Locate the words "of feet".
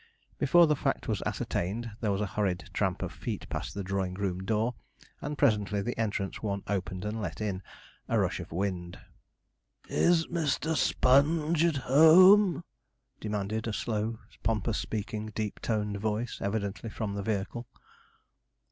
3.03-3.47